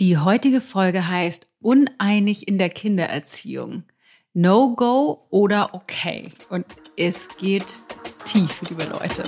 [0.00, 3.84] Die heutige Folge heißt Uneinig in der Kindererziehung.
[4.32, 6.32] No-Go oder okay.
[6.48, 7.78] Und es geht
[8.24, 9.22] tief, liebe Leute.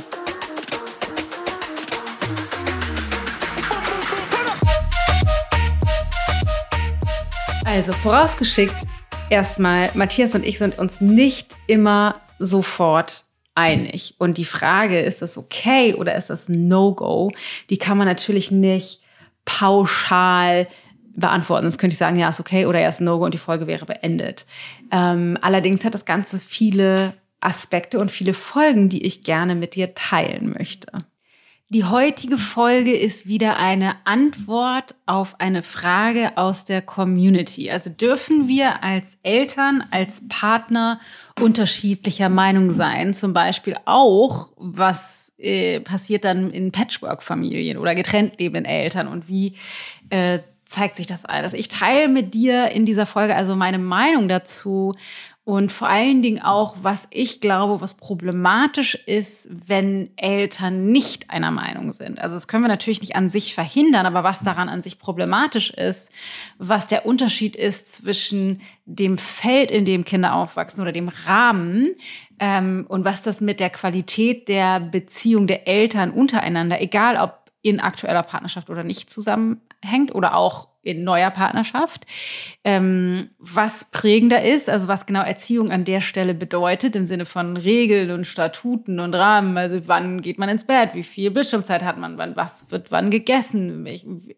[7.65, 8.75] Also vorausgeschickt,
[9.31, 13.25] erstmal, Matthias und ich sind uns nicht immer sofort
[13.55, 14.17] einig.
[14.19, 17.31] Und die Frage, ist das okay oder ist das No-Go,
[17.71, 19.06] die kann man natürlich nicht
[19.47, 20.69] pauschal
[21.15, 21.65] beantworten.
[21.65, 23.87] Sonst könnte ich sagen, ja, ist okay oder ja, ist No-Go und die Folge wäre
[23.87, 24.45] beendet.
[24.93, 29.95] Ähm, allerdings hat das Ganze viele Aspekte und viele Folgen, die ich gerne mit dir
[29.95, 30.89] teilen möchte.
[31.69, 37.73] Die heutige Folge ist wieder eine Antwort auf eine Frage aus der Community.
[37.73, 41.01] Also dürfen wir als Eltern, als Partner
[41.41, 43.15] unterschiedlicher Meinung sein?
[43.15, 49.57] Zum Beispiel auch, was äh, passiert dann in Patchwork-Familien oder getrennt lebenden Eltern und wie
[50.11, 51.53] äh, zeigt sich das alles?
[51.53, 54.95] Ich teile mit dir in dieser Folge also meine Meinung dazu
[55.49, 61.53] und vor allen Dingen auch, was ich glaube, was problematisch ist, wenn Eltern nicht einer
[61.53, 62.21] Meinung sind.
[62.21, 65.71] Also das können wir natürlich nicht an sich verhindern, aber was daran an sich problematisch
[65.71, 66.11] ist,
[66.59, 71.95] was der Unterschied ist zwischen dem Feld, in dem Kinder aufwachsen oder dem Rahmen
[72.41, 77.79] ähm, und was das mit der Qualität der Beziehung der Eltern untereinander, egal ob in
[77.79, 82.07] aktueller Partnerschaft oder nicht zusammenhängt oder auch in neuer Partnerschaft.
[82.65, 87.57] Ähm, was prägender ist, also was genau Erziehung an der Stelle bedeutet, im Sinne von
[87.57, 89.59] Regeln und Statuten und Rahmen.
[89.59, 93.11] Also wann geht man ins Bett, wie viel Bildschirmzeit hat man, wann, was wird wann
[93.11, 93.87] gegessen,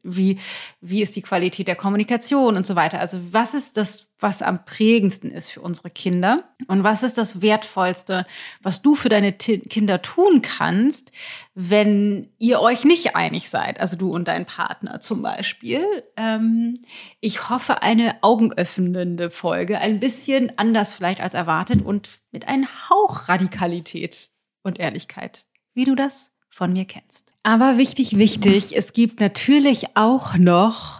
[0.02, 0.38] wie,
[0.80, 3.00] wie ist die Qualität der Kommunikation und so weiter.
[3.00, 7.40] Also was ist das was am prägendsten ist für unsere Kinder und was ist das
[7.40, 8.26] Wertvollste,
[8.60, 11.12] was du für deine T Kinder tun kannst,
[11.54, 15.84] wenn ihr euch nicht einig seid, also du und dein Partner zum Beispiel.
[16.16, 16.80] Ähm,
[17.20, 23.28] ich hoffe, eine augenöffnende Folge, ein bisschen anders vielleicht als erwartet und mit einem Hauch
[23.28, 24.30] Radikalität
[24.62, 27.34] und Ehrlichkeit, wie du das von mir kennst.
[27.44, 30.97] Aber wichtig, wichtig, es gibt natürlich auch noch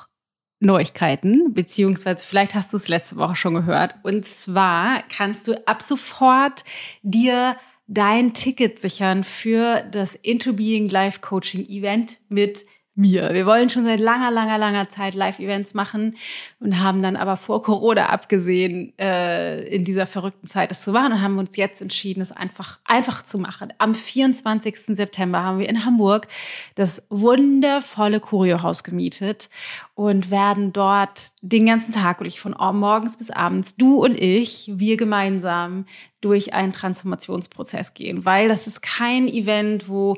[0.61, 3.95] Neuigkeiten, beziehungsweise vielleicht hast du es letzte Woche schon gehört.
[4.03, 6.65] Und zwar kannst du ab sofort
[7.03, 12.67] dir dein Ticket sichern für das Into Being Life Coaching Event mit
[12.99, 13.33] mir.
[13.33, 16.17] Wir wollen schon seit langer, langer, langer Zeit Live-Events machen
[16.59, 21.13] und haben dann aber vor Corona abgesehen, äh, in dieser verrückten Zeit es zu machen
[21.13, 23.73] und haben uns jetzt entschieden, es einfach, einfach zu machen.
[23.79, 24.97] Am 24.
[24.97, 26.27] September haben wir in Hamburg
[26.75, 29.49] das wundervolle Kuriohaus gemietet
[29.95, 34.97] und werden dort den ganzen Tag, wirklich von morgens bis abends, du und ich, wir
[34.97, 35.87] gemeinsam
[36.21, 40.17] durch einen Transformationsprozess gehen, weil das ist kein Event, wo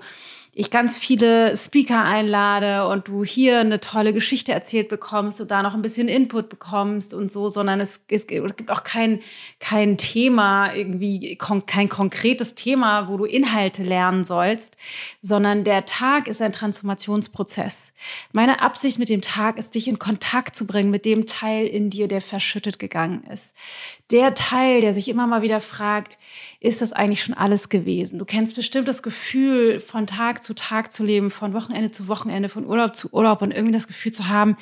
[0.60, 5.62] ich ganz viele Speaker einlade und du hier eine tolle Geschichte erzählt bekommst und da
[5.62, 9.20] noch ein bisschen Input bekommst und so, sondern es, es gibt auch kein,
[9.58, 14.76] kein Thema, irgendwie kein konkretes Thema, wo du Inhalte lernen sollst,
[15.22, 17.94] sondern der Tag ist ein Transformationsprozess.
[18.32, 21.88] Meine Absicht mit dem Tag ist, dich in Kontakt zu bringen mit dem Teil in
[21.88, 23.54] dir, der verschüttet gegangen ist.
[24.10, 26.18] Der Teil, der sich immer mal wieder fragt,
[26.60, 28.18] ist das eigentlich schon alles gewesen?
[28.18, 32.50] Du kennst bestimmt das Gefühl von Tag zu Tag zu leben, von Wochenende zu Wochenende,
[32.50, 34.58] von Urlaub zu Urlaub und irgendwie das Gefühl zu haben,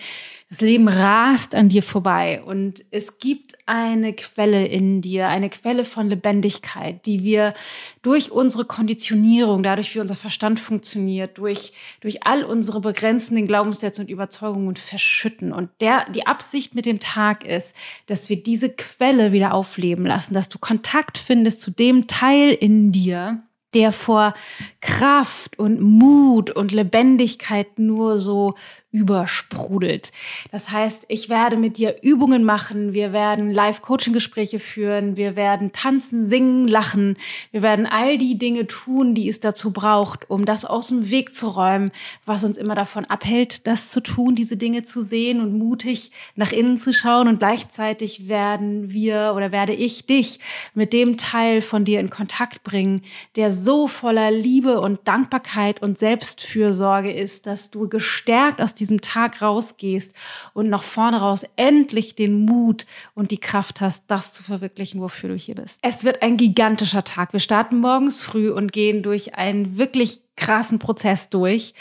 [0.50, 5.84] das Leben rast an dir vorbei und es gibt eine Quelle in dir, eine Quelle
[5.84, 7.52] von Lebendigkeit, die wir
[8.00, 14.08] durch unsere Konditionierung, dadurch wie unser Verstand funktioniert, durch, durch all unsere begrenzenden Glaubenssätze und
[14.08, 15.52] Überzeugungen verschütten.
[15.52, 17.76] Und der, die Absicht mit dem Tag ist,
[18.06, 22.90] dass wir diese Quelle wieder aufleben lassen, dass du Kontakt findest zu dem Teil in
[22.90, 23.42] dir,
[23.74, 24.32] der vor
[24.80, 28.54] Kraft und Mut und Lebendigkeit nur so
[28.90, 30.12] übersprudelt.
[30.50, 36.24] Das heißt, ich werde mit dir Übungen machen, wir werden Live-Coaching-Gespräche führen, wir werden tanzen,
[36.24, 37.18] singen, lachen,
[37.50, 41.34] wir werden all die Dinge tun, die es dazu braucht, um das aus dem Weg
[41.34, 41.90] zu räumen,
[42.24, 46.52] was uns immer davon abhält, das zu tun, diese Dinge zu sehen und mutig nach
[46.52, 47.28] innen zu schauen.
[47.28, 50.40] Und gleichzeitig werden wir oder werde ich dich
[50.72, 53.02] mit dem Teil von dir in Kontakt bringen,
[53.36, 59.42] der so voller Liebe und Dankbarkeit und Selbstfürsorge ist, dass du gestärkt aus diesem Tag
[59.42, 60.14] rausgehst
[60.54, 65.30] und nach vorne raus endlich den Mut und die Kraft hast, das zu verwirklichen, wofür
[65.30, 65.78] du hier bist.
[65.82, 67.32] Es wird ein gigantischer Tag.
[67.32, 71.74] Wir starten morgens früh und gehen durch einen wirklich krassen Prozess durch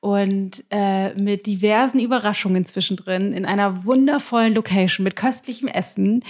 [0.00, 6.20] und äh, mit diversen Überraschungen zwischendrin in einer wundervollen Location mit köstlichem Essen.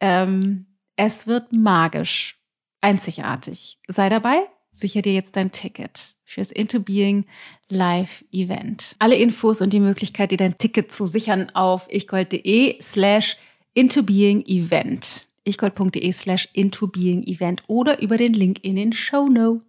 [0.00, 2.38] Ähm, es wird magisch,
[2.80, 3.78] einzigartig.
[3.86, 7.24] Sei dabei, sicher dir jetzt dein Ticket fürs Into Being
[7.68, 8.94] Live Event.
[8.98, 13.36] Alle Infos und die Möglichkeit, dir dein Ticket zu sichern auf ichgold.de slash
[13.74, 15.28] Into Being Event.
[15.44, 19.66] ichgold.de slash Into Being Event oder über den Link in den Show Notes.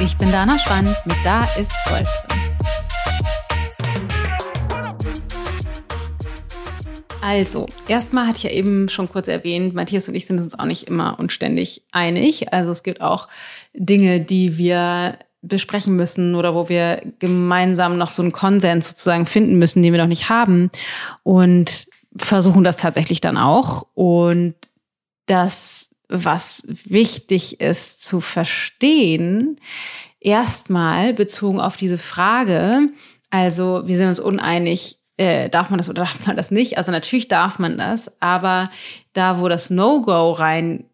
[0.00, 2.23] Ich bin Dana Schwand mit Da ist Gold
[7.24, 10.66] Also, erstmal hatte ich ja eben schon kurz erwähnt, Matthias und ich sind uns auch
[10.66, 12.52] nicht immer und ständig einig.
[12.52, 13.28] Also es gibt auch
[13.72, 19.58] Dinge, die wir besprechen müssen oder wo wir gemeinsam noch so einen Konsens sozusagen finden
[19.58, 20.70] müssen, den wir noch nicht haben.
[21.22, 23.86] Und versuchen das tatsächlich dann auch.
[23.94, 24.54] Und
[25.24, 29.58] das, was wichtig ist zu verstehen,
[30.20, 32.90] erstmal bezogen auf diese Frage,
[33.30, 36.78] also wir sind uns uneinig, äh, darf man das oder darf man das nicht?
[36.78, 38.70] Also natürlich darf man das, aber
[39.12, 40.84] da, wo das No-Go rein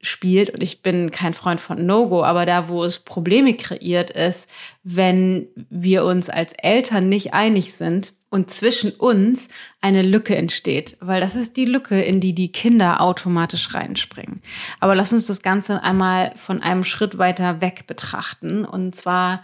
[0.00, 4.48] spielt, und ich bin kein Freund von No-Go, aber da, wo es Probleme kreiert, ist,
[4.84, 9.48] wenn wir uns als Eltern nicht einig sind und zwischen uns
[9.80, 14.42] eine Lücke entsteht, weil das ist die Lücke, in die die Kinder automatisch reinspringen.
[14.80, 19.42] Aber lass uns das Ganze einmal von einem Schritt weiter weg betrachten, und zwar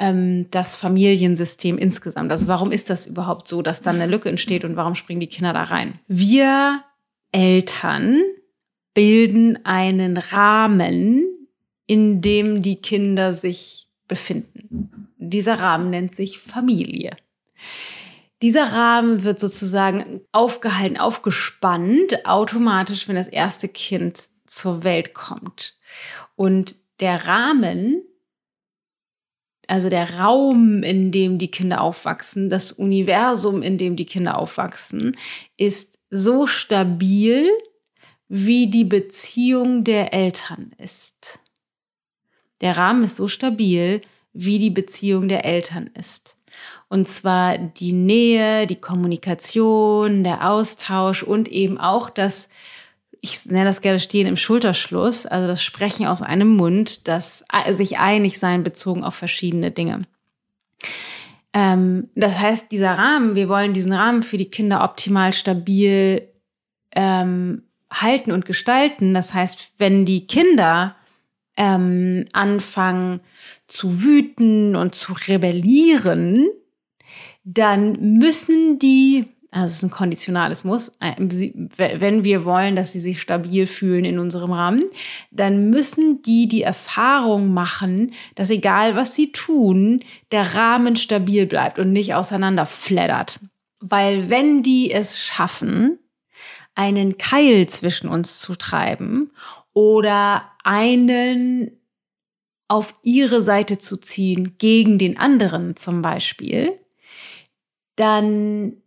[0.00, 2.32] ähm, das Familiensystem insgesamt.
[2.32, 5.28] Also warum ist das überhaupt so, dass dann eine Lücke entsteht und warum springen die
[5.28, 6.00] Kinder da rein?
[6.08, 6.82] Wir
[7.30, 8.20] Eltern
[8.94, 11.22] bilden einen Rahmen,
[11.86, 15.08] in dem die Kinder sich befinden.
[15.18, 17.16] Dieser Rahmen nennt sich Familie.
[18.42, 25.76] Dieser Rahmen wird sozusagen aufgehalten, aufgespannt, automatisch, wenn das erste Kind zur Welt kommt.
[26.36, 28.02] Und der Rahmen
[29.70, 35.16] also der Raum, in dem die Kinder aufwachsen, das Universum, in dem die Kinder aufwachsen,
[35.56, 37.48] ist so stabil,
[38.28, 41.38] wie die Beziehung der Eltern ist.
[42.60, 44.00] Der Rahmen ist so stabil,
[44.32, 46.36] wie die Beziehung der Eltern ist.
[46.88, 52.48] Und zwar die Nähe, die Kommunikation, der Austausch und eben auch das
[53.20, 57.98] ich nenne das gerne Stehen im Schulterschluss, also das Sprechen aus einem Mund, das sich
[57.98, 60.02] einig sein bezogen auf verschiedene Dinge.
[61.52, 66.28] Ähm, das heißt, dieser Rahmen, wir wollen diesen Rahmen für die Kinder optimal stabil
[66.92, 67.62] ähm,
[67.92, 69.14] halten und gestalten.
[69.14, 70.96] Das heißt, wenn die Kinder
[71.56, 73.20] ähm, anfangen
[73.66, 76.48] zu wüten und zu rebellieren,
[77.44, 80.92] dann müssen die also es ist ein konditionales Muss.
[81.76, 84.84] Wenn wir wollen, dass sie sich stabil fühlen in unserem Rahmen,
[85.32, 91.80] dann müssen die die Erfahrung machen, dass egal was sie tun, der Rahmen stabil bleibt
[91.80, 93.40] und nicht auseinanderfleddert.
[93.80, 95.98] Weil wenn die es schaffen,
[96.76, 99.32] einen Keil zwischen uns zu treiben
[99.72, 101.72] oder einen
[102.68, 106.78] auf ihre Seite zu ziehen gegen den anderen zum Beispiel,
[107.96, 108.80] dann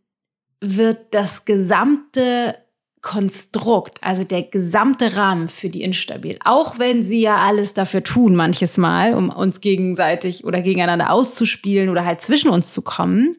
[0.64, 2.56] wird das gesamte
[3.02, 8.34] Konstrukt, also der gesamte Rahmen für die instabil, auch wenn sie ja alles dafür tun,
[8.34, 13.36] manches Mal, um uns gegenseitig oder gegeneinander auszuspielen oder halt zwischen uns zu kommen,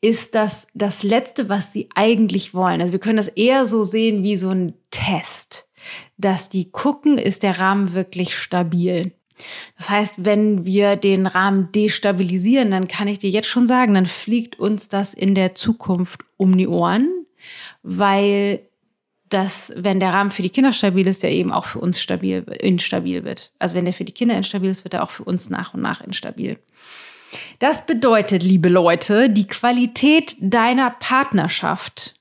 [0.00, 2.80] ist das das Letzte, was sie eigentlich wollen.
[2.80, 5.68] Also wir können das eher so sehen wie so ein Test,
[6.16, 9.12] dass die gucken, ist der Rahmen wirklich stabil.
[9.76, 14.06] Das heißt, wenn wir den Rahmen destabilisieren, dann kann ich dir jetzt schon sagen, dann
[14.06, 17.08] fliegt uns das in der Zukunft um die Ohren,
[17.82, 18.60] weil
[19.28, 22.42] das, wenn der Rahmen für die Kinder stabil ist, der eben auch für uns stabil,
[22.60, 23.52] instabil wird.
[23.58, 25.82] Also wenn der für die Kinder instabil ist, wird er auch für uns nach und
[25.82, 26.58] nach instabil.
[27.58, 32.14] Das bedeutet, liebe Leute, die Qualität deiner Partnerschaft,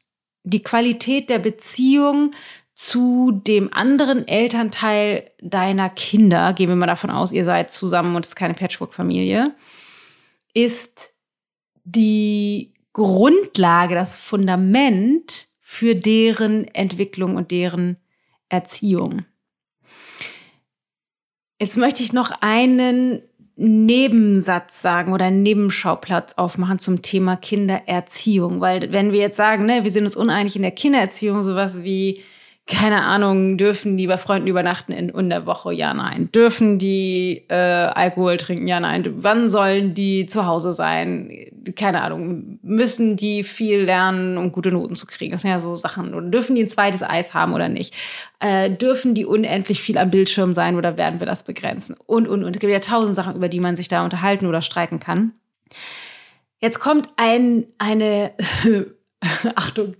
[0.43, 2.31] die Qualität der Beziehung
[2.77, 8.23] zu dem anderen Elternteil deiner Kinder, gehen wir mal davon aus, ihr seid zusammen und
[8.23, 9.55] es ist keine Patchwork-Familie,
[10.53, 11.15] ist
[11.85, 17.97] die Grundlage, das Fundament für deren Entwicklung und deren
[18.47, 19.25] Erziehung.
[21.59, 23.23] Jetzt möchte ich noch einen
[23.55, 29.83] Nebensatz sagen oder einen Nebenschauplatz aufmachen zum Thema Kindererziehung, weil wenn wir jetzt sagen, ne,
[29.83, 32.21] wir sind uns uneinig in der Kindererziehung, sowas wie
[32.67, 35.73] keine Ahnung, dürfen die bei Freunden übernachten in, in der Woche?
[35.73, 36.29] Ja, nein.
[36.33, 38.67] Dürfen die äh, Alkohol trinken?
[38.67, 39.05] Ja, nein.
[39.19, 41.31] Wann sollen die zu Hause sein?
[41.77, 42.59] Keine Ahnung.
[42.61, 45.31] Müssen die viel lernen, um gute Noten zu kriegen?
[45.31, 46.13] Das sind ja so Sachen.
[46.13, 47.95] Oder dürfen die ein zweites Eis haben oder nicht?
[48.39, 51.95] Äh, dürfen die unendlich viel am Bildschirm sein oder werden wir das begrenzen?
[52.05, 52.53] Und, und, und.
[52.53, 55.31] Es gibt ja tausend Sachen, über die man sich da unterhalten oder streiten kann.
[56.59, 58.33] Jetzt kommt ein, eine
[59.55, 59.95] Achtung,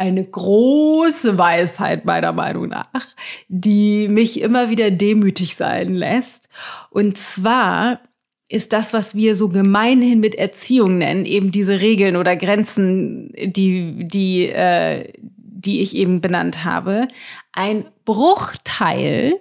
[0.00, 3.04] eine große Weisheit meiner Meinung nach,
[3.48, 6.48] die mich immer wieder demütig sein lässt.
[6.88, 8.00] Und zwar
[8.48, 14.08] ist das, was wir so gemeinhin mit Erziehung nennen, eben diese Regeln oder Grenzen, die,
[14.08, 17.06] die, äh, die ich eben benannt habe,
[17.52, 19.38] ein Bruchteil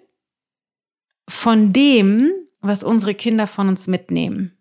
[1.30, 4.59] von dem, was unsere Kinder von uns mitnehmen.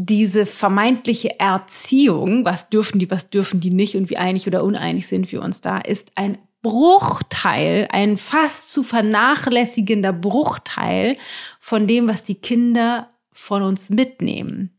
[0.00, 5.08] Diese vermeintliche Erziehung, was dürfen die, was dürfen die nicht und wie einig oder uneinig
[5.08, 11.16] sind wir uns da, ist ein Bruchteil, ein fast zu vernachlässigender Bruchteil
[11.58, 14.77] von dem, was die Kinder von uns mitnehmen.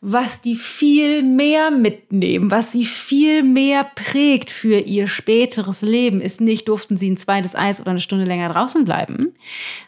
[0.00, 6.40] Was die viel mehr mitnehmen, was sie viel mehr prägt für ihr späteres Leben, ist
[6.40, 9.34] nicht, durften sie ein zweites Eis oder eine Stunde länger draußen bleiben,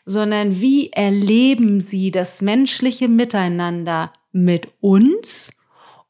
[0.04, 5.52] sondern wie erleben sie das menschliche Miteinander mit uns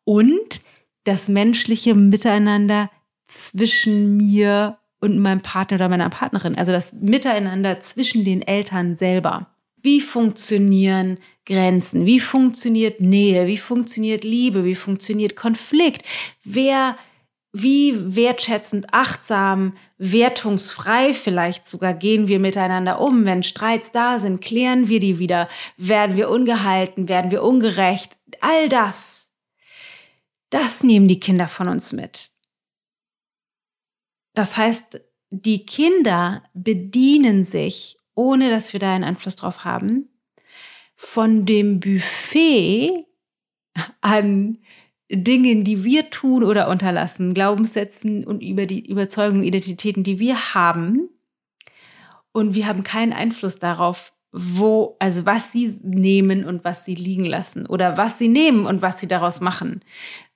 [0.05, 0.61] und
[1.05, 2.91] das menschliche Miteinander
[3.27, 6.57] zwischen mir und meinem Partner oder meiner Partnerin.
[6.57, 9.49] Also das Miteinander zwischen den Eltern selber.
[9.83, 12.07] Wie funktionieren Grenzen?
[12.07, 13.47] Wie funktioniert Nähe?
[13.47, 14.65] Wie funktioniert Liebe?
[14.65, 16.07] Wie funktioniert Konflikt?
[16.45, 16.97] Wer,
[17.53, 23.25] wie wertschätzend, achtsam, wertungsfrei vielleicht sogar gehen wir miteinander um?
[23.25, 25.49] Wenn Streits da sind, klären wir die wieder.
[25.77, 27.09] Werden wir ungehalten?
[27.09, 28.19] Werden wir ungerecht?
[28.41, 29.31] All das.
[30.51, 32.31] Das nehmen die Kinder von uns mit.
[34.35, 40.12] Das heißt, die Kinder bedienen sich, ohne dass wir da einen Einfluss drauf haben,
[41.03, 43.07] von dem Buffet
[44.01, 44.59] an
[45.11, 51.09] Dingen, die wir tun oder unterlassen, Glaubenssätzen und über die Überzeugungen, Identitäten, die wir haben.
[52.33, 57.27] Und wir haben keinen Einfluss darauf, wo, also was sie nehmen und was sie liegen
[57.27, 59.83] lassen oder was sie nehmen und was sie daraus machen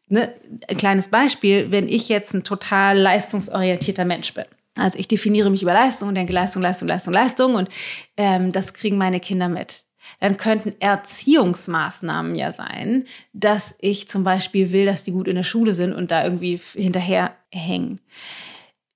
[0.08, 0.34] ne,
[0.68, 4.44] ein kleines Beispiel, wenn ich jetzt ein total leistungsorientierter Mensch bin.
[4.76, 7.68] Also ich definiere mich über Leistung und denke Leistung, Leistung, Leistung, Leistung und
[8.16, 9.84] ähm, das kriegen meine Kinder mit.
[10.20, 15.44] Dann könnten Erziehungsmaßnahmen ja sein, dass ich zum Beispiel will, dass die gut in der
[15.44, 18.00] Schule sind und da irgendwie hinterher hängen.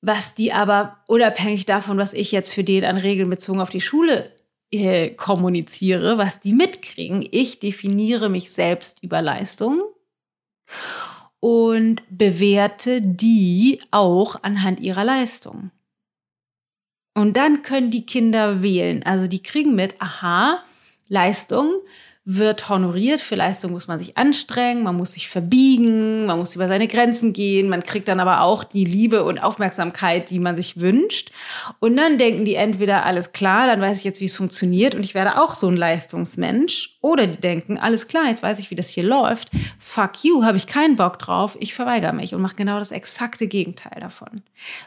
[0.03, 3.83] Was die aber unabhängig davon, was ich jetzt für den an Regeln bezogen auf die
[3.83, 4.33] Schule
[4.73, 7.27] äh, kommuniziere, was die mitkriegen.
[7.31, 9.83] Ich definiere mich selbst über Leistung
[11.41, 15.71] und bewerte die auch anhand ihrer Leistung.
[17.15, 19.03] Und dann können die Kinder wählen.
[19.03, 20.63] Also die kriegen mit, aha,
[21.11, 21.73] Leistung
[22.25, 23.21] wird honoriert.
[23.21, 27.33] Für Leistung muss man sich anstrengen, man muss sich verbiegen, man muss über seine Grenzen
[27.33, 31.33] gehen, man kriegt dann aber auch die Liebe und Aufmerksamkeit, die man sich wünscht.
[31.81, 35.03] Und dann denken die entweder, alles klar, dann weiß ich jetzt, wie es funktioniert und
[35.03, 36.99] ich werde auch so ein Leistungsmensch.
[37.01, 39.49] Oder die denken, alles klar, jetzt weiß ich, wie das hier läuft.
[39.81, 43.49] Fuck you, habe ich keinen Bock drauf, ich verweigere mich und mache genau das exakte
[43.49, 44.43] Gegenteil davon.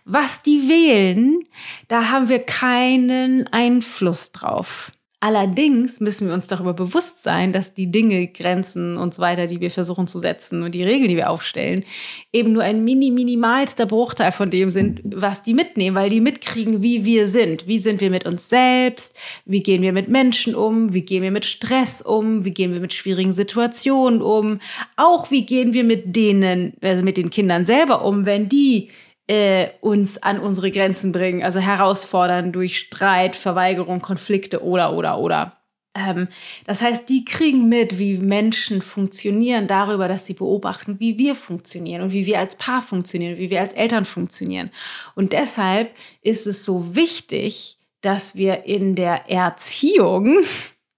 [0.05, 1.43] Was die wählen,
[1.89, 4.91] da haben wir keinen Einfluss drauf.
[5.25, 9.61] Allerdings müssen wir uns darüber bewusst sein, dass die Dinge, Grenzen und so weiter, die
[9.61, 11.85] wir versuchen zu setzen und die Regeln, die wir aufstellen,
[12.33, 16.83] eben nur ein mini minimalster Bruchteil von dem sind, was die mitnehmen, weil die mitkriegen,
[16.83, 17.69] wie wir sind.
[17.69, 19.17] Wie sind wir mit uns selbst?
[19.45, 20.93] Wie gehen wir mit Menschen um?
[20.93, 22.43] Wie gehen wir mit Stress um?
[22.43, 24.59] Wie gehen wir mit schwierigen Situationen um?
[24.97, 28.89] Auch wie gehen wir mit denen, also mit den Kindern selber um, wenn die
[29.33, 35.57] äh, uns an unsere Grenzen bringen, also herausfordern durch Streit, Verweigerung, Konflikte oder, oder, oder.
[35.95, 36.27] Ähm,
[36.67, 42.03] das heißt, die kriegen mit, wie Menschen funktionieren, darüber, dass sie beobachten, wie wir funktionieren
[42.03, 44.69] und wie wir als Paar funktionieren, wie wir als Eltern funktionieren.
[45.15, 45.89] Und deshalb
[46.21, 50.43] ist es so wichtig, dass wir in der Erziehung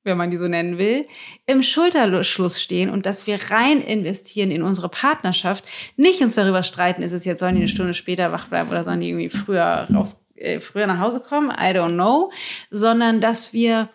[0.05, 1.05] wenn man die so nennen will,
[1.47, 5.65] im Schulterschluss stehen und dass wir rein investieren in unsere Partnerschaft,
[5.97, 8.83] nicht uns darüber streiten, ist es jetzt, sollen die eine Stunde später wach bleiben oder
[8.83, 12.31] sollen die irgendwie früher raus, äh, früher nach Hause kommen, I don't know,
[12.69, 13.89] sondern dass wir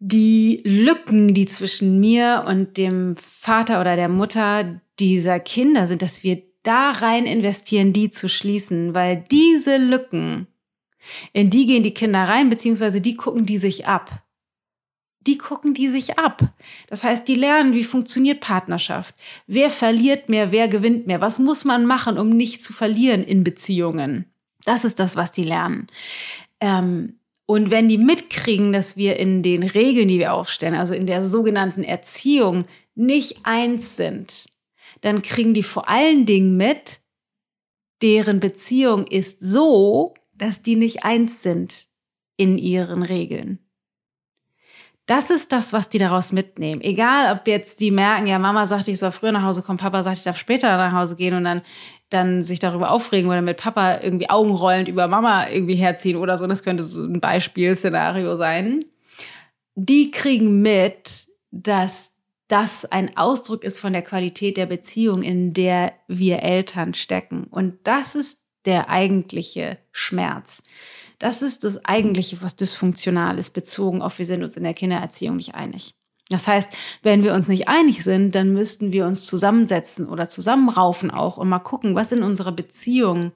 [0.00, 6.24] die Lücken, die zwischen mir und dem Vater oder der Mutter dieser Kinder sind, dass
[6.24, 10.48] wir da rein investieren, die zu schließen, weil diese Lücken,
[11.32, 14.22] in die gehen die Kinder rein, beziehungsweise die gucken die sich ab
[15.26, 16.42] die gucken die sich ab.
[16.88, 19.14] Das heißt, die lernen, wie funktioniert Partnerschaft.
[19.46, 21.20] Wer verliert mehr, wer gewinnt mehr?
[21.20, 24.26] Was muss man machen, um nicht zu verlieren in Beziehungen?
[24.64, 25.86] Das ist das, was die lernen.
[26.60, 31.06] Ähm, und wenn die mitkriegen, dass wir in den Regeln, die wir aufstellen, also in
[31.06, 32.64] der sogenannten Erziehung,
[32.94, 34.48] nicht eins sind,
[35.00, 37.00] dann kriegen die vor allen Dingen mit,
[38.00, 41.86] deren Beziehung ist so, dass die nicht eins sind
[42.36, 43.58] in ihren Regeln.
[45.06, 46.80] Das ist das, was die daraus mitnehmen.
[46.80, 50.02] Egal, ob jetzt die merken, ja, Mama sagt, ich soll früher nach Hause kommen, Papa
[50.02, 51.62] sagt, ich darf später nach Hause gehen und dann,
[52.08, 56.46] dann sich darüber aufregen oder mit Papa irgendwie augenrollend über Mama irgendwie herziehen oder so.
[56.46, 58.80] Das könnte so ein Beispielszenario sein.
[59.74, 62.12] Die kriegen mit, dass
[62.46, 67.44] das ein Ausdruck ist von der Qualität der Beziehung, in der wir Eltern stecken.
[67.44, 70.62] Und das ist der eigentliche Schmerz.
[71.22, 75.36] Das ist das eigentliche, was dysfunktional ist, bezogen auf, wir sind uns in der Kindererziehung
[75.36, 75.94] nicht einig.
[76.30, 76.68] Das heißt,
[77.04, 81.48] wenn wir uns nicht einig sind, dann müssten wir uns zusammensetzen oder zusammenraufen auch und
[81.48, 83.30] mal gucken, was in unserer Beziehung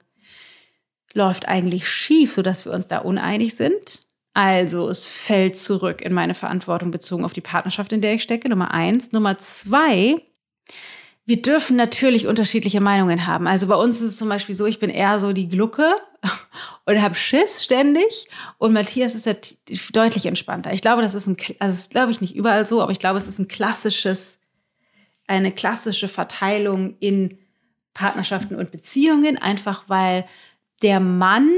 [1.13, 4.05] läuft eigentlich schief, sodass wir uns da uneinig sind.
[4.33, 8.49] Also es fällt zurück in meine Verantwortung bezogen auf die Partnerschaft, in der ich stecke.
[8.49, 9.13] Nummer eins.
[9.13, 10.21] Nummer zwei,
[11.27, 13.47] wir dürfen natürlich unterschiedliche Meinungen haben.
[13.47, 15.93] Also bei uns ist es zum Beispiel so, ich bin eher so die Glucke
[16.85, 19.33] und habe Schiss ständig und Matthias ist ja
[19.91, 20.71] deutlich entspannter.
[20.71, 23.17] Ich glaube, das ist ein, also das glaube ich nicht überall so, aber ich glaube,
[23.17, 24.39] es ist ein klassisches,
[25.27, 27.37] eine klassische Verteilung in
[27.93, 30.23] Partnerschaften und Beziehungen, einfach weil
[30.81, 31.49] der Mann,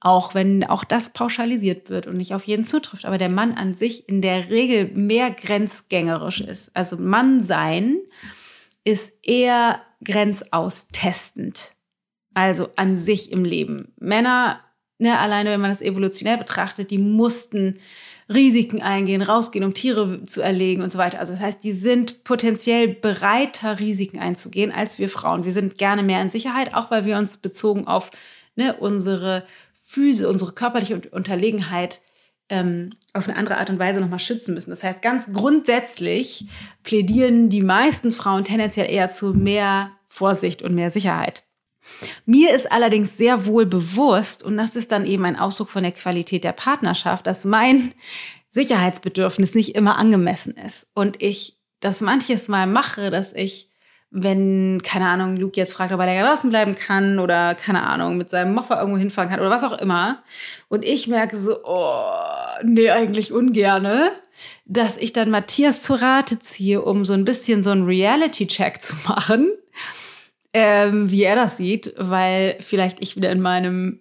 [0.00, 3.74] auch wenn auch das pauschalisiert wird und nicht auf jeden zutrifft, aber der Mann an
[3.74, 6.72] sich in der Regel mehr grenzgängerisch ist.
[6.74, 7.98] Also Mann sein
[8.86, 11.72] ist eher grenzaustestend.
[12.34, 13.92] Also an sich im Leben.
[13.98, 14.60] Männer,
[14.98, 17.80] ne, alleine wenn man das evolutionär betrachtet, die mussten
[18.32, 21.18] Risiken eingehen, rausgehen, um Tiere zu erlegen und so weiter.
[21.18, 25.44] Also das heißt, die sind potenziell bereiter, Risiken einzugehen als wir Frauen.
[25.44, 28.10] Wir sind gerne mehr in Sicherheit, auch weil wir uns bezogen auf
[28.54, 29.44] ne, unsere
[29.80, 32.00] Füße, unsere körperliche Unterlegenheit
[32.48, 34.70] ähm, auf eine andere Art und Weise nochmal schützen müssen.
[34.70, 36.46] Das heißt, ganz grundsätzlich
[36.82, 41.44] plädieren die meisten Frauen tendenziell eher zu mehr Vorsicht und mehr Sicherheit.
[42.24, 45.92] Mir ist allerdings sehr wohl bewusst, und das ist dann eben ein Ausdruck von der
[45.92, 47.92] Qualität der Partnerschaft, dass mein
[48.48, 50.88] Sicherheitsbedürfnis nicht immer angemessen ist.
[50.94, 53.70] Und ich das manches Mal mache, dass ich
[54.10, 58.16] wenn, keine Ahnung, Luke jetzt fragt, ob er länger draußen bleiben kann oder, keine Ahnung,
[58.16, 60.22] mit seinem Moffa irgendwo hinfahren kann oder was auch immer.
[60.68, 62.04] Und ich merke so, oh,
[62.62, 64.10] nee, eigentlich ungerne,
[64.64, 68.94] dass ich dann Matthias zu Rate ziehe, um so ein bisschen so einen Reality-Check zu
[69.06, 69.50] machen,
[70.54, 74.00] ähm, wie er das sieht, weil vielleicht ich wieder in meinem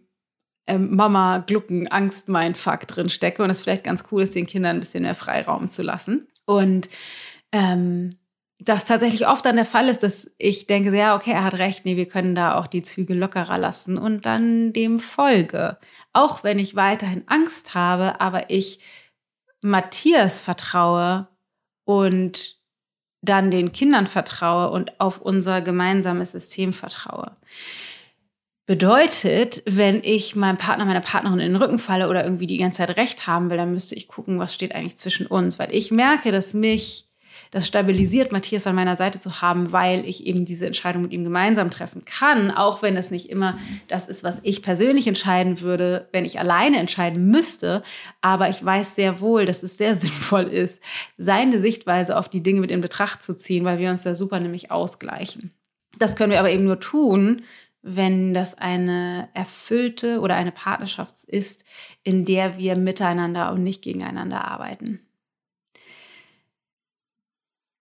[0.67, 4.47] ähm, Mama Glucken Angst mein Fuck drin stecke und es vielleicht ganz cool ist, den
[4.47, 6.27] Kindern ein bisschen mehr Freiraum zu lassen.
[6.45, 6.89] Und
[7.51, 8.11] ähm,
[8.65, 11.85] das tatsächlich oft dann der Fall ist, dass ich denke, ja, okay, er hat recht,
[11.85, 15.77] nee, wir können da auch die Züge lockerer lassen und dann dem folge.
[16.13, 18.79] Auch wenn ich weiterhin Angst habe, aber ich
[19.61, 21.27] Matthias vertraue
[21.85, 22.59] und
[23.21, 27.31] dann den Kindern vertraue und auf unser gemeinsames System vertraue.
[28.67, 32.77] Bedeutet, wenn ich meinem Partner, meiner Partnerin in den Rücken falle oder irgendwie die ganze
[32.77, 35.91] Zeit recht haben will, dann müsste ich gucken, was steht eigentlich zwischen uns, weil ich
[35.91, 37.04] merke, dass mich
[37.55, 41.23] das stabilisiert, Matthias an meiner Seite zu haben, weil ich eben diese Entscheidung mit ihm
[41.23, 46.09] gemeinsam treffen kann, auch wenn es nicht immer das ist, was ich persönlich entscheiden würde,
[46.11, 47.81] wenn ich alleine entscheiden müsste.
[48.19, 50.81] Aber ich weiß sehr wohl, dass es sehr sinnvoll ist,
[51.17, 54.41] seine Sichtweise auf die Dinge mit in Betracht zu ziehen, weil wir uns da super
[54.41, 55.51] nämlich ausgleichen.
[55.97, 57.43] Das können wir aber eben nur tun,
[57.81, 61.63] wenn das eine erfüllte oder eine Partnerschaft ist,
[62.03, 65.04] in der wir miteinander und nicht gegeneinander arbeiten.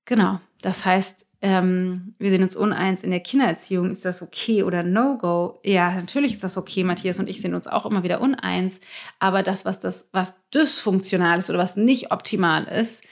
[0.04, 0.40] Genau.
[0.60, 3.90] Das heißt, ähm, wir sehen uns uneins in der Kindererziehung.
[3.90, 5.60] Ist das okay oder No-Go?
[5.62, 6.84] Ja, natürlich ist das okay.
[6.84, 8.80] Matthias und ich sehen uns auch immer wieder uneins.
[9.18, 13.04] Aber das, was das, was dysfunktional ist oder was nicht optimal ist,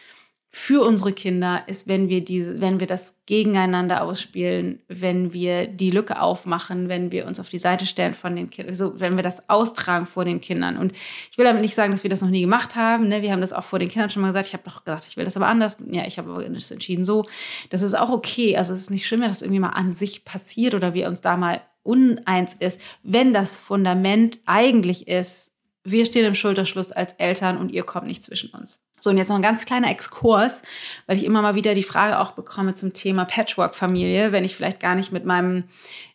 [0.55, 5.91] für unsere Kinder ist, wenn wir diese, wenn wir das gegeneinander ausspielen, wenn wir die
[5.91, 9.23] Lücke aufmachen, wenn wir uns auf die Seite stellen von den Kindern, so, wenn wir
[9.23, 10.77] das austragen vor den Kindern.
[10.77, 10.93] Und
[11.31, 13.09] ich will damit nicht sagen, dass wir das noch nie gemacht haben.
[13.09, 13.23] Ne?
[13.23, 14.49] Wir haben das auch vor den Kindern schon mal gesagt.
[14.49, 15.79] Ich habe doch gesagt, ich will das aber anders.
[15.91, 17.27] Ja, ich habe aber entschieden so.
[17.71, 18.59] Das ist auch okay.
[18.59, 21.23] Also es ist nicht schlimm, wenn das irgendwie mal an sich passiert oder wir uns
[21.23, 25.52] da mal uneins ist, wenn das Fundament eigentlich ist,
[25.85, 28.81] wir stehen im Schulterschluss als Eltern und ihr kommt nicht zwischen uns.
[29.01, 30.62] So, und jetzt noch ein ganz kleiner Exkurs,
[31.07, 34.79] weil ich immer mal wieder die Frage auch bekomme zum Thema Patchwork-Familie, wenn ich vielleicht
[34.79, 35.64] gar nicht mit meinem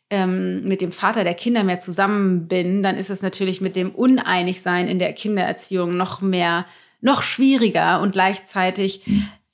[0.09, 3.91] ähm, mit dem Vater der Kinder mehr zusammen bin, dann ist es natürlich mit dem
[3.91, 6.65] Uneinigsein in der Kindererziehung noch mehr,
[7.01, 9.05] noch schwieriger und gleichzeitig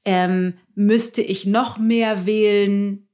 [0.06, 3.08] ähm, müsste ich noch mehr wählen,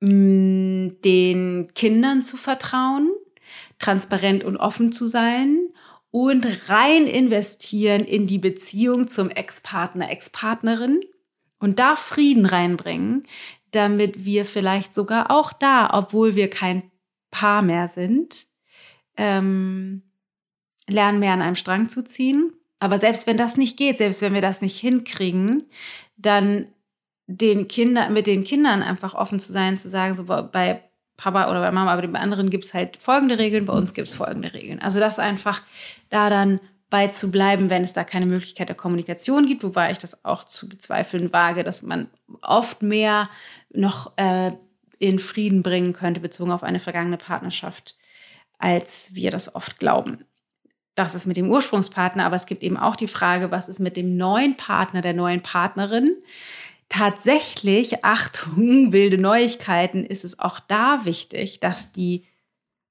[0.00, 3.12] mh, mm, den Kindern zu vertrauen,
[3.78, 5.63] transparent und offen zu sein
[6.14, 11.00] und rein investieren in die Beziehung zum Ex-Partner, Ex-Partnerin
[11.58, 13.24] und da Frieden reinbringen,
[13.72, 16.88] damit wir vielleicht sogar auch da, obwohl wir kein
[17.32, 18.46] Paar mehr sind,
[19.16, 20.02] ähm,
[20.86, 22.52] lernen mehr an einem Strang zu ziehen.
[22.78, 25.64] Aber selbst wenn das nicht geht, selbst wenn wir das nicht hinkriegen,
[26.16, 26.68] dann
[27.26, 30.80] den Kindern, mit den Kindern einfach offen zu sein, zu sagen, so bei
[31.16, 34.08] Papa oder bei Mama, aber bei anderen gibt es halt folgende Regeln, bei uns gibt
[34.08, 34.80] es folgende Regeln.
[34.80, 35.62] Also das einfach
[36.10, 39.98] da dann bei zu bleiben, wenn es da keine Möglichkeit der Kommunikation gibt, wobei ich
[39.98, 42.08] das auch zu bezweifeln wage, dass man
[42.42, 43.28] oft mehr
[43.70, 44.52] noch äh,
[44.98, 47.96] in Frieden bringen könnte, bezogen auf eine vergangene Partnerschaft,
[48.58, 50.24] als wir das oft glauben.
[50.94, 53.96] Das ist mit dem Ursprungspartner, aber es gibt eben auch die Frage, was ist mit
[53.96, 56.14] dem neuen Partner, der neuen Partnerin?
[56.88, 62.26] Tatsächlich, Achtung, wilde Neuigkeiten, ist es auch da wichtig, dass die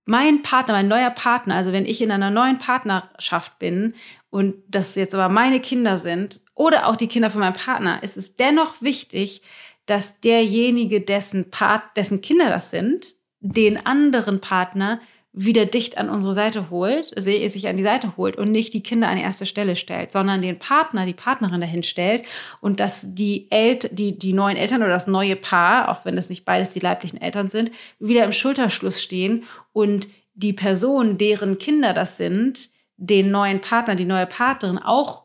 [0.05, 3.93] mein Partner, mein neuer Partner, also wenn ich in einer neuen Partnerschaft bin
[4.29, 8.17] und das jetzt aber meine Kinder sind oder auch die Kinder von meinem Partner, ist
[8.17, 9.41] es dennoch wichtig,
[9.85, 14.99] dass derjenige, dessen Part, dessen Kinder das sind, den anderen Partner
[15.33, 19.09] wieder dicht an unsere Seite holt, sich an die Seite holt und nicht die Kinder
[19.09, 22.25] an die erste Stelle stellt, sondern den Partner, die Partnerin dahin stellt
[22.61, 26.29] und dass die Eltern, die, die neuen Eltern oder das neue Paar, auch wenn das
[26.29, 29.43] nicht beides die leiblichen Eltern sind, wieder im Schulterschluss stehen
[29.73, 35.23] und die Person, deren Kinder das sind, den neuen Partner, die neue Partnerin auch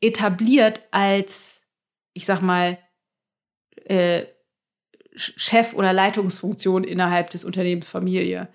[0.00, 1.62] etabliert als,
[2.12, 2.78] ich sag mal,
[3.84, 4.24] äh,
[5.14, 8.48] Chef- oder Leitungsfunktion innerhalb des Unternehmens Familie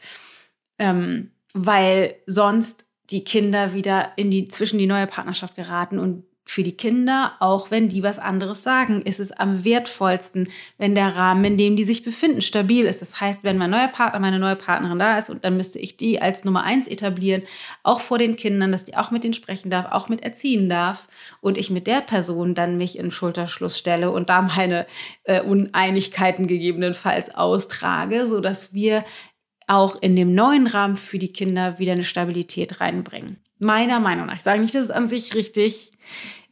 [0.79, 6.63] ähm, weil sonst die Kinder wieder in die, zwischen die neue Partnerschaft geraten und für
[6.63, 11.45] die Kinder, auch wenn die was anderes sagen, ist es am wertvollsten, wenn der Rahmen,
[11.45, 13.03] in dem die sich befinden, stabil ist.
[13.03, 15.95] Das heißt, wenn mein neuer Partner, meine neue Partnerin da ist und dann müsste ich
[15.95, 17.43] die als Nummer eins etablieren,
[17.83, 21.07] auch vor den Kindern, dass die auch mit denen sprechen darf, auch mit erziehen darf
[21.39, 24.87] und ich mit der Person dann mich in Schulterschluss stelle und da meine
[25.25, 29.05] äh, Uneinigkeiten gegebenenfalls austrage, so dass wir
[29.69, 33.37] auch in dem neuen Rahmen für die Kinder wieder eine Stabilität reinbringen.
[33.59, 34.35] Meiner Meinung nach.
[34.35, 35.91] Ich sage nicht, dass es an sich richtig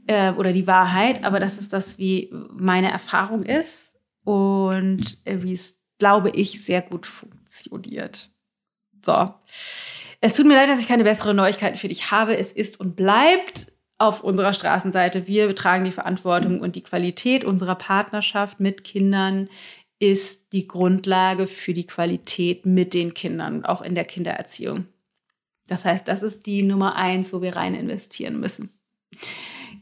[0.06, 5.54] äh, oder die Wahrheit, aber das ist das, wie meine Erfahrung ist und äh, wie
[5.54, 8.30] es, glaube ich, sehr gut funktioniert.
[9.04, 9.34] So.
[10.22, 12.38] Es tut mir leid, dass ich keine besseren Neuigkeiten für dich habe.
[12.38, 15.26] Es ist und bleibt auf unserer Straßenseite.
[15.26, 19.50] Wir tragen die Verantwortung und die Qualität unserer Partnerschaft mit Kindern
[20.00, 24.86] ist die Grundlage für die Qualität mit den Kindern, auch in der Kindererziehung.
[25.68, 28.72] Das heißt, das ist die Nummer eins, wo wir rein investieren müssen.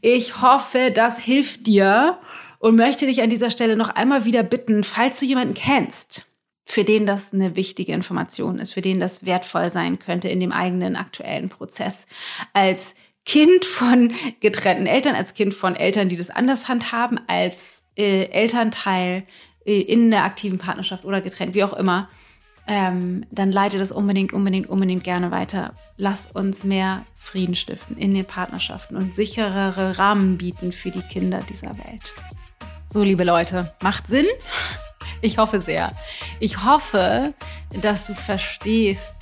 [0.00, 2.18] Ich hoffe, das hilft dir
[2.58, 6.26] und möchte dich an dieser Stelle noch einmal wieder bitten, falls du jemanden kennst,
[6.64, 10.52] für den das eine wichtige Information ist, für den das wertvoll sein könnte in dem
[10.52, 12.06] eigenen aktuellen Prozess,
[12.52, 18.26] als Kind von getrennten Eltern, als Kind von Eltern, die das anders handhaben, als äh,
[18.26, 19.24] Elternteil
[19.66, 22.08] in der aktiven Partnerschaft oder getrennt, wie auch immer,
[22.68, 25.74] ähm, dann leite das unbedingt, unbedingt, unbedingt gerne weiter.
[25.96, 31.40] Lass uns mehr Frieden stiften in den Partnerschaften und sicherere Rahmen bieten für die Kinder
[31.48, 32.14] dieser Welt.
[32.90, 34.26] So, liebe Leute, macht Sinn?
[35.22, 35.92] Ich hoffe sehr.
[36.40, 37.32] Ich hoffe,
[37.80, 39.14] dass du verstehst,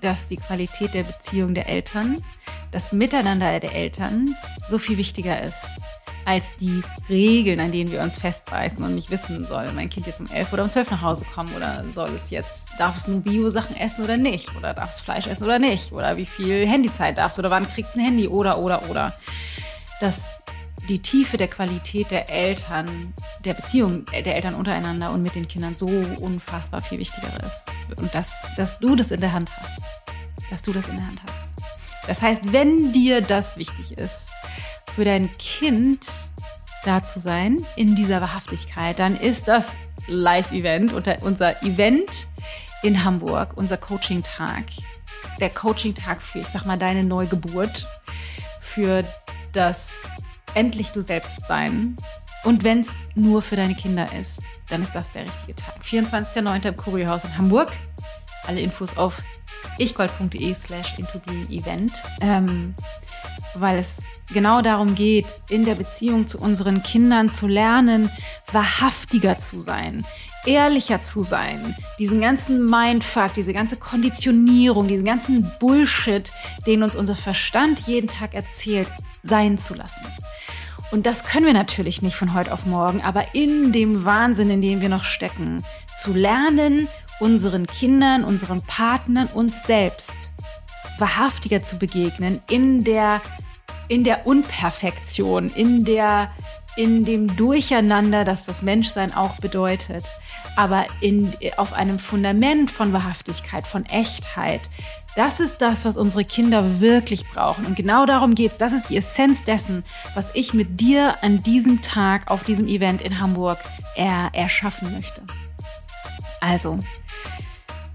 [0.00, 2.22] dass die Qualität der Beziehung der Eltern,
[2.70, 4.36] das Miteinander der Eltern
[4.68, 5.66] so viel wichtiger ist
[6.24, 10.20] als die Regeln, an denen wir uns festbeißen und nicht wissen, soll mein Kind jetzt
[10.20, 13.20] um elf oder um zwölf nach Hause kommen oder soll es jetzt, darf es nur
[13.20, 17.18] Bio-Sachen essen oder nicht oder darf es Fleisch essen oder nicht oder wie viel Handyzeit
[17.18, 19.14] darfst oder wann kriegt es ein Handy oder, oder, oder.
[20.00, 20.40] Dass
[20.88, 25.76] die Tiefe der Qualität der Eltern, der Beziehung der Eltern untereinander und mit den Kindern
[25.76, 27.66] so unfassbar viel wichtiger ist.
[28.00, 29.80] Und dass, dass du das in der Hand hast.
[30.50, 31.52] Dass du das in der Hand hast.
[32.06, 34.28] Das heißt, wenn dir das wichtig ist,
[34.94, 36.06] für dein Kind
[36.84, 39.76] da zu sein in dieser Wahrhaftigkeit, dann ist das
[40.08, 42.28] Live-Event, unser Event
[42.82, 44.64] in Hamburg, unser Coaching-Tag.
[45.40, 47.86] Der Coaching-Tag für, ich sag mal, deine Neugeburt,
[48.60, 49.04] für
[49.52, 49.92] das
[50.54, 51.96] endlich du selbst sein.
[52.44, 55.76] Und wenn es nur für deine Kinder ist, dann ist das der richtige Tag.
[55.84, 56.68] 24.09.
[56.68, 57.72] im Kurierhaus in Hamburg.
[58.46, 59.22] Alle Infos auf
[59.78, 60.98] ichgold.de slash
[61.48, 62.74] event, ähm,
[63.54, 63.98] weil es
[64.32, 68.10] genau darum geht, in der Beziehung zu unseren Kindern zu lernen,
[68.52, 70.04] wahrhaftiger zu sein,
[70.44, 76.32] ehrlicher zu sein, diesen ganzen Mindfuck, diese ganze Konditionierung, diesen ganzen Bullshit,
[76.66, 78.88] den uns unser Verstand jeden Tag erzählt,
[79.22, 80.06] sein zu lassen.
[80.90, 84.60] Und das können wir natürlich nicht von heute auf morgen, aber in dem Wahnsinn, in
[84.60, 85.64] dem wir noch stecken,
[85.98, 90.32] zu lernen, unseren Kindern, unseren Partnern, uns selbst
[90.98, 93.22] wahrhaftiger zu begegnen, in der
[93.92, 96.30] in der Unperfektion, in der
[96.76, 100.06] in dem Durcheinander, das das Menschsein auch bedeutet,
[100.56, 104.62] aber in, auf einem Fundament von Wahrhaftigkeit, von Echtheit.
[105.14, 107.66] Das ist das, was unsere Kinder wirklich brauchen.
[107.66, 108.56] Und genau darum geht's.
[108.56, 113.02] Das ist die Essenz dessen, was ich mit dir an diesem Tag auf diesem Event
[113.02, 113.58] in Hamburg
[113.94, 115.20] er, erschaffen möchte.
[116.40, 116.78] Also,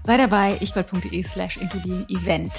[0.06, 2.52] sei dabei, ichgold.de slash Event.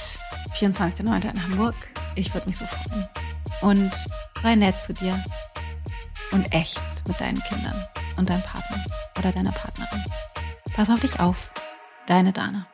[0.58, 1.32] 24.09.
[1.32, 1.75] in Hamburg.
[2.15, 3.08] Ich würde mich so freuen.
[3.62, 3.91] Und
[4.41, 5.22] sei nett zu dir
[6.32, 7.86] und echt mit deinen Kindern
[8.17, 8.84] und deinem Partner
[9.17, 10.04] oder deiner Partnerin.
[10.76, 11.52] Pass auf dich auf.
[12.08, 12.67] Deine Dana.